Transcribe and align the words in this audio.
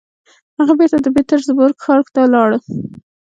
هغه 0.57 0.73
بېرته 0.79 0.97
د 1.01 1.07
پيټرزبورګ 1.15 1.77
ښار 1.83 2.01
ته 2.13 2.19
ولاړ. 2.23 2.49